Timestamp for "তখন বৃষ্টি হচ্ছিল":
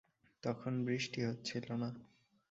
0.43-1.67